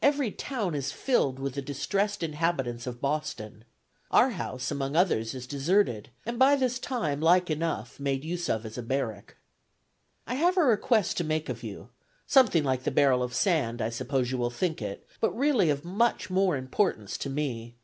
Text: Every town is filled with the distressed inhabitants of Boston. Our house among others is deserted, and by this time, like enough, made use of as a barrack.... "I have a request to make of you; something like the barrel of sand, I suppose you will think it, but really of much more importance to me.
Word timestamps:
Every 0.00 0.30
town 0.30 0.76
is 0.76 0.92
filled 0.92 1.40
with 1.40 1.54
the 1.54 1.60
distressed 1.60 2.22
inhabitants 2.22 2.86
of 2.86 3.00
Boston. 3.00 3.64
Our 4.12 4.30
house 4.30 4.70
among 4.70 4.94
others 4.94 5.34
is 5.34 5.44
deserted, 5.44 6.10
and 6.24 6.38
by 6.38 6.54
this 6.54 6.78
time, 6.78 7.20
like 7.20 7.50
enough, 7.50 7.98
made 7.98 8.22
use 8.22 8.48
of 8.48 8.64
as 8.64 8.78
a 8.78 8.82
barrack.... 8.84 9.34
"I 10.24 10.36
have 10.36 10.56
a 10.56 10.62
request 10.62 11.16
to 11.16 11.24
make 11.24 11.48
of 11.48 11.64
you; 11.64 11.88
something 12.28 12.62
like 12.62 12.84
the 12.84 12.92
barrel 12.92 13.24
of 13.24 13.34
sand, 13.34 13.82
I 13.82 13.88
suppose 13.88 14.30
you 14.30 14.38
will 14.38 14.50
think 14.50 14.80
it, 14.80 15.04
but 15.20 15.36
really 15.36 15.68
of 15.70 15.84
much 15.84 16.30
more 16.30 16.56
importance 16.56 17.18
to 17.18 17.28
me. 17.28 17.74